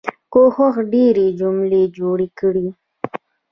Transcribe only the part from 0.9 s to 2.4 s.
ډيرې جملې جوړې